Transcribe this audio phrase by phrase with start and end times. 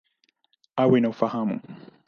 [0.81, 1.59] Awe na ufahamu.